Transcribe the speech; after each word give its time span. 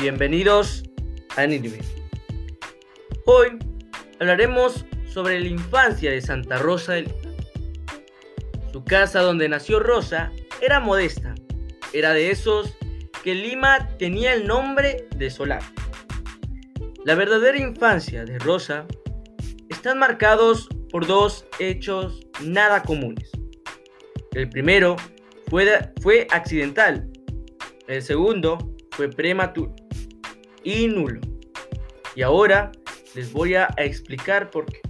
Bienvenidos 0.00 0.84
a 1.36 1.44
Nidbe. 1.44 1.80
Hoy 3.26 3.58
hablaremos 4.20 4.84
sobre 5.12 5.40
la 5.40 5.48
infancia 5.48 6.12
de 6.12 6.20
Santa 6.20 6.56
Rosa 6.56 6.92
de 6.92 7.02
Lima. 7.02 7.14
Su 8.70 8.84
casa 8.84 9.22
donde 9.22 9.48
nació 9.48 9.80
Rosa 9.80 10.30
era 10.62 10.78
modesta. 10.78 11.34
Era 11.92 12.12
de 12.12 12.30
esos 12.30 12.72
que 13.24 13.34
Lima 13.34 13.88
tenía 13.98 14.34
el 14.34 14.46
nombre 14.46 15.08
de 15.16 15.30
solar. 15.30 15.62
La 17.04 17.16
verdadera 17.16 17.58
infancia 17.58 18.24
de 18.24 18.38
Rosa 18.38 18.86
están 19.68 19.98
marcados 19.98 20.68
por 20.92 21.08
dos 21.08 21.44
hechos 21.58 22.20
nada 22.44 22.84
comunes. 22.84 23.32
El 24.30 24.48
primero 24.48 24.94
fue, 25.48 25.92
fue 26.00 26.28
accidental, 26.30 27.10
el 27.88 28.00
segundo 28.00 28.76
fue 28.92 29.08
prematuro 29.08 29.74
y 30.62 30.88
nulo. 30.88 31.20
Y 32.14 32.22
ahora 32.22 32.72
les 33.14 33.32
voy 33.32 33.54
a 33.54 33.68
explicar 33.76 34.50
por 34.50 34.66
qué. 34.66 34.80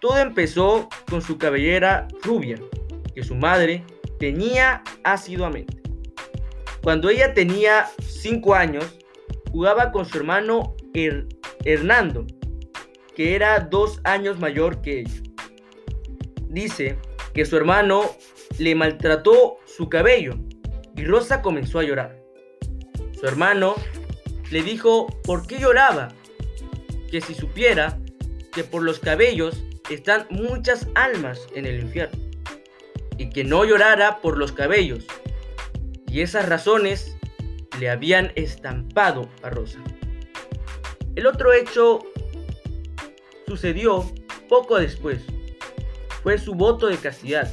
Todo 0.00 0.18
empezó 0.18 0.88
con 1.10 1.22
su 1.22 1.38
cabellera 1.38 2.06
rubia, 2.22 2.56
que 3.14 3.24
su 3.24 3.34
madre 3.34 3.84
tenía 4.18 4.82
asiduamente. 5.04 5.82
Cuando 6.82 7.10
ella 7.10 7.34
tenía 7.34 7.86
5 8.00 8.54
años, 8.54 8.98
jugaba 9.50 9.90
con 9.90 10.06
su 10.06 10.18
hermano 10.18 10.74
Hernando, 11.64 12.26
que 13.14 13.34
era 13.34 13.60
dos 13.60 14.00
años 14.04 14.38
mayor 14.38 14.80
que 14.80 15.00
ella. 15.00 15.22
Dice 16.48 16.98
que 17.34 17.44
su 17.44 17.56
hermano 17.56 18.02
le 18.58 18.74
maltrató 18.74 19.58
su 19.66 19.88
cabello 19.88 20.34
y 20.96 21.04
Rosa 21.04 21.42
comenzó 21.42 21.78
a 21.78 21.84
llorar. 21.84 22.16
Su 23.18 23.26
hermano 23.26 23.74
le 24.50 24.62
dijo 24.62 25.06
por 25.24 25.46
qué 25.46 25.58
lloraba, 25.58 26.08
que 27.10 27.20
si 27.20 27.34
supiera 27.34 27.98
que 28.52 28.64
por 28.64 28.82
los 28.82 28.98
cabellos 28.98 29.62
están 29.90 30.26
muchas 30.30 30.88
almas 30.94 31.46
en 31.54 31.66
el 31.66 31.80
infierno, 31.80 32.18
y 33.16 33.30
que 33.30 33.44
no 33.44 33.64
llorara 33.64 34.20
por 34.20 34.38
los 34.38 34.52
cabellos, 34.52 35.04
y 36.06 36.20
esas 36.20 36.48
razones 36.48 37.16
le 37.78 37.90
habían 37.90 38.32
estampado 38.34 39.28
a 39.42 39.50
Rosa. 39.50 39.78
El 41.14 41.26
otro 41.26 41.52
hecho 41.52 42.00
sucedió 43.46 44.04
poco 44.48 44.78
después. 44.78 45.22
Fue 46.22 46.38
su 46.38 46.54
voto 46.54 46.86
de 46.86 46.96
castidad. 46.96 47.52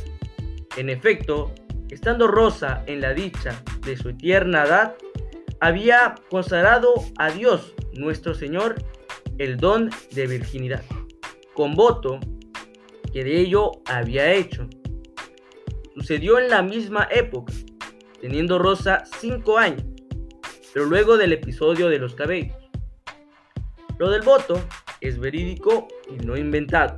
En 0.77 0.89
efecto, 0.89 1.53
estando 1.89 2.27
Rosa 2.27 2.83
en 2.87 3.01
la 3.01 3.13
dicha 3.13 3.61
de 3.85 3.97
su 3.97 4.13
tierna 4.13 4.63
edad, 4.63 4.95
había 5.59 6.15
consagrado 6.29 6.93
a 7.17 7.31
Dios 7.31 7.73
nuestro 7.93 8.33
Señor 8.33 8.75
el 9.37 9.57
don 9.57 9.89
de 10.11 10.27
virginidad, 10.27 10.83
con 11.53 11.75
voto 11.75 12.19
que 13.11 13.23
de 13.23 13.39
ello 13.39 13.71
había 13.85 14.33
hecho. 14.33 14.67
Sucedió 15.93 16.39
en 16.39 16.49
la 16.49 16.61
misma 16.61 17.07
época, 17.11 17.53
teniendo 18.19 18.59
Rosa 18.59 19.03
cinco 19.19 19.57
años, 19.57 19.83
pero 20.73 20.85
luego 20.85 21.17
del 21.17 21.33
episodio 21.33 21.87
de 21.89 21.99
los 21.99 22.15
cabellos. 22.15 22.57
Lo 23.97 24.09
del 24.09 24.21
voto 24.21 24.61
es 24.99 25.17
verídico 25.17 25.87
y 26.09 26.25
no 26.25 26.35
inventado. 26.35 26.97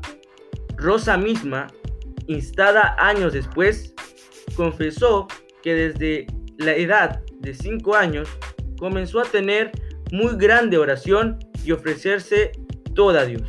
Rosa 0.76 1.18
misma, 1.18 1.68
instada 2.28 2.96
años 2.98 3.34
después, 3.34 3.94
confesó 4.56 5.28
que 5.62 5.76
desde 5.76 6.28
la 6.58 6.76
edad 6.76 7.22
de 7.48 7.54
5 7.54 7.96
años 7.96 8.28
comenzó 8.78 9.22
a 9.22 9.24
tener 9.24 9.72
muy 10.12 10.36
grande 10.36 10.78
oración 10.78 11.40
y 11.64 11.72
ofrecerse 11.72 12.52
toda 12.94 13.22
a 13.22 13.26
Dios, 13.26 13.44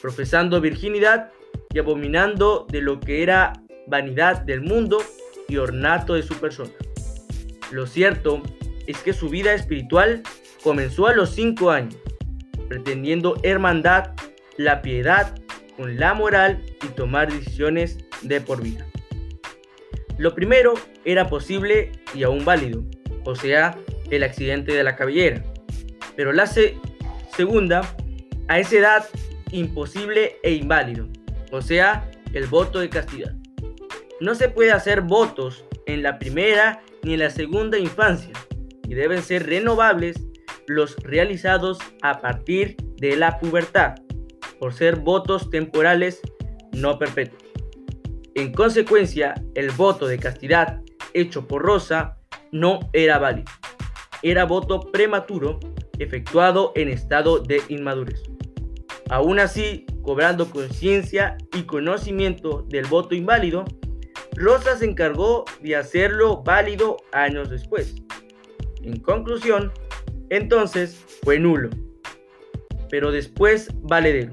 profesando 0.00 0.60
virginidad 0.60 1.30
y 1.74 1.80
abominando 1.80 2.66
de 2.70 2.80
lo 2.80 3.00
que 3.00 3.22
era 3.24 3.52
vanidad 3.88 4.42
del 4.42 4.60
mundo 4.60 4.98
y 5.48 5.56
ornato 5.56 6.14
de 6.14 6.22
su 6.22 6.34
persona. 6.34 6.70
Lo 7.72 7.86
cierto 7.86 8.40
es 8.86 8.98
que 8.98 9.12
su 9.12 9.28
vida 9.28 9.52
espiritual 9.52 10.22
comenzó 10.62 11.08
a 11.08 11.14
los 11.14 11.30
5 11.30 11.70
años, 11.70 11.96
pretendiendo 12.68 13.36
hermandad, 13.42 14.12
la 14.56 14.80
piedad 14.80 15.34
con 15.76 15.98
la 15.98 16.14
moral 16.14 16.62
y 16.84 16.88
tomar 16.88 17.32
decisiones 17.32 17.98
de 18.22 18.40
por 18.40 18.62
vida. 18.62 18.89
Lo 20.20 20.34
primero 20.34 20.74
era 21.06 21.28
posible 21.28 21.92
y 22.14 22.24
aún 22.24 22.44
válido, 22.44 22.84
o 23.24 23.34
sea, 23.34 23.78
el 24.10 24.22
accidente 24.22 24.74
de 24.74 24.84
la 24.84 24.94
cabellera. 24.94 25.42
Pero 26.14 26.34
la 26.34 26.46
segunda, 26.46 27.80
a 28.46 28.58
esa 28.58 28.76
edad, 28.76 29.04
imposible 29.50 30.36
e 30.42 30.52
inválido, 30.52 31.08
o 31.50 31.62
sea, 31.62 32.10
el 32.34 32.46
voto 32.48 32.80
de 32.80 32.90
castidad. 32.90 33.34
No 34.20 34.34
se 34.34 34.50
puede 34.50 34.72
hacer 34.72 35.00
votos 35.00 35.64
en 35.86 36.02
la 36.02 36.18
primera 36.18 36.82
ni 37.02 37.14
en 37.14 37.20
la 37.20 37.30
segunda 37.30 37.78
infancia 37.78 38.34
y 38.86 38.92
deben 38.92 39.22
ser 39.22 39.46
renovables 39.46 40.22
los 40.66 40.96
realizados 40.96 41.78
a 42.02 42.20
partir 42.20 42.76
de 42.98 43.16
la 43.16 43.38
pubertad, 43.38 43.94
por 44.58 44.74
ser 44.74 44.96
votos 44.96 45.48
temporales 45.48 46.20
no 46.72 46.98
perpetuos. 46.98 47.49
En 48.34 48.52
consecuencia, 48.52 49.34
el 49.54 49.70
voto 49.70 50.06
de 50.06 50.18
castidad 50.18 50.80
hecho 51.14 51.46
por 51.48 51.62
Rosa 51.62 52.18
no 52.52 52.80
era 52.92 53.18
válido. 53.18 53.50
Era 54.22 54.44
voto 54.44 54.80
prematuro 54.80 55.58
efectuado 55.98 56.72
en 56.76 56.88
estado 56.88 57.40
de 57.40 57.60
inmadurez. 57.68 58.22
Aún 59.08 59.40
así, 59.40 59.86
cobrando 60.02 60.50
conciencia 60.50 61.36
y 61.54 61.62
conocimiento 61.62 62.64
del 62.68 62.86
voto 62.86 63.14
inválido, 63.14 63.64
Rosa 64.36 64.76
se 64.76 64.84
encargó 64.84 65.44
de 65.60 65.76
hacerlo 65.76 66.42
válido 66.42 66.96
años 67.12 67.50
después. 67.50 67.96
En 68.82 69.00
conclusión, 69.00 69.72
entonces 70.30 71.04
fue 71.22 71.38
nulo, 71.38 71.70
pero 72.88 73.10
después 73.10 73.70
valedero. 73.82 74.32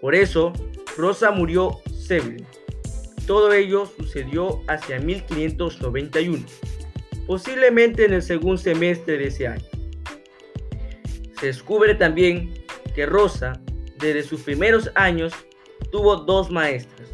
Por 0.00 0.14
eso, 0.14 0.52
Rosa 0.96 1.32
murió 1.32 1.80
sévil. 1.92 2.46
Todo 3.28 3.52
ello 3.52 3.84
sucedió 3.84 4.62
hacia 4.68 5.00
1591, 5.00 6.46
posiblemente 7.26 8.06
en 8.06 8.14
el 8.14 8.22
segundo 8.22 8.56
semestre 8.56 9.18
de 9.18 9.26
ese 9.26 9.48
año. 9.48 9.66
Se 11.38 11.48
descubre 11.48 11.94
también 11.94 12.54
que 12.94 13.04
Rosa, 13.04 13.60
desde 13.98 14.22
sus 14.22 14.40
primeros 14.40 14.90
años, 14.94 15.34
tuvo 15.92 16.16
dos 16.16 16.50
maestras. 16.50 17.06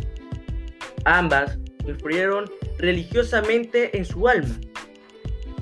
Ambas 1.05 1.59
influyeron 1.85 2.49
religiosamente 2.79 3.99
en 3.99 4.05
su 4.05 4.29
alma. 4.29 4.55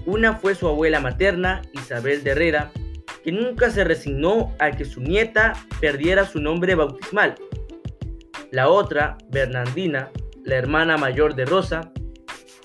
Una 0.04 0.34
fue 0.34 0.54
su 0.54 0.69
abuela 0.69 1.00
materna, 1.00 1.62
Isabel 1.72 2.22
de 2.22 2.32
Herrera, 2.32 2.70
que 3.24 3.32
nunca 3.32 3.70
se 3.70 3.84
resignó 3.84 4.54
a 4.58 4.70
que 4.70 4.84
su 4.84 5.00
nieta 5.00 5.54
perdiera 5.80 6.26
su 6.26 6.42
nombre 6.42 6.74
bautismal. 6.74 7.36
La 8.50 8.69
otra, 8.69 9.16
Bernardina, 9.30 10.10
la 10.44 10.56
hermana 10.56 10.97
mayor 10.97 11.34
de 11.34 11.44
Rosa, 11.44 11.92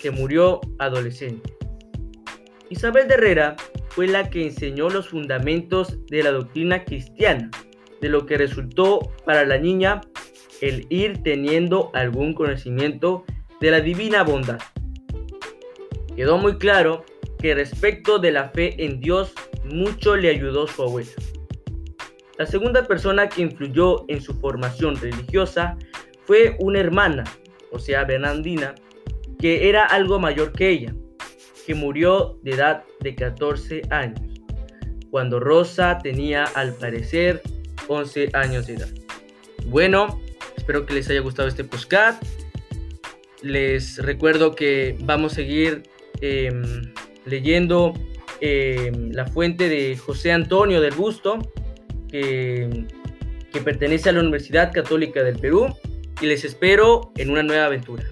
que 0.02 0.12
murió 0.12 0.62
adolescente. 0.80 1.54
Isabel 2.70 3.08
de 3.08 3.16
Herrera 3.16 3.56
fue 3.90 4.08
la 4.08 4.30
que 4.30 4.46
enseñó 4.46 4.90
los 4.90 5.10
fundamentos 5.10 6.06
de 6.08 6.24
la 6.24 6.32
doctrina 6.32 6.84
cristiana, 6.84 7.50
de 8.02 8.10
lo 8.10 8.26
que 8.26 8.38
resultó 8.38 9.12
para 9.26 9.46
la 9.46 9.58
niña 9.58 10.02
el 10.62 10.86
ir 10.90 11.24
teniendo 11.24 11.92
algún 11.94 12.34
conocimiento 12.34 13.26
de 13.60 13.72
la 13.72 13.82
divina 13.82 14.24
bondad. 14.24 14.60
Quedó 16.16 16.38
muy 16.38 16.58
claro 16.58 17.06
que 17.40 17.56
respecto 17.56 18.20
de 18.20 18.32
la 18.32 18.50
fe 18.50 18.84
en 18.84 19.00
Dios 19.00 19.34
mucho 19.64 20.16
le 20.16 20.30
ayudó 20.30 20.68
su 20.68 20.84
abuela. 20.84 21.12
La 22.38 22.46
segunda 22.46 22.84
persona 22.84 23.30
que 23.30 23.42
influyó 23.42 24.06
en 24.08 24.22
su 24.22 24.34
formación 24.40 24.96
religiosa 24.96 25.78
fue 26.26 26.56
una 26.60 26.80
hermana 26.80 27.24
o 27.72 27.80
sea, 27.80 28.04
Bernardina, 28.04 28.76
que 29.40 29.70
era 29.70 29.86
algo 29.86 30.20
mayor 30.20 30.52
que 30.52 30.70
ella, 30.70 30.94
que 31.66 31.76
murió 31.76 32.40
de 32.44 32.52
edad 32.52 32.84
de 33.00 33.16
14 33.16 33.82
años, 33.90 34.22
cuando 35.12 35.40
Rosa 35.40 36.00
tenía 36.02 36.46
al 36.46 36.74
parecer 36.74 37.42
11 37.88 38.30
años 38.34 38.68
de 38.68 38.76
edad. 38.76 38.90
Bueno, 39.66 40.20
espero 40.56 40.86
que 40.86 40.94
les 40.94 41.10
haya 41.10 41.22
gustado 41.22 41.48
este 41.48 41.64
podcast. 41.64 42.24
Les 43.42 43.98
recuerdo 43.98 44.56
que 44.56 44.98
vamos 45.02 45.34
a 45.34 45.36
seguir 45.36 45.84
em, 46.22 46.92
leyendo 47.26 47.94
em, 48.42 49.12
la 49.12 49.28
fuente 49.28 49.70
de 49.70 49.98
José 49.98 50.32
Antonio 50.32 50.82
del 50.82 50.94
Busto, 50.94 51.38
que, 52.10 52.86
que 53.52 53.62
pertenece 53.62 54.10
a 54.10 54.14
la 54.14 54.22
Universidad 54.22 54.72
Católica 54.74 55.24
del 55.24 55.38
Perú 55.38 55.74
y 56.22 56.26
les 56.26 56.44
espero 56.44 57.12
en 57.16 57.30
una 57.30 57.44
nueva 57.44 57.66
aventura. 57.66 58.04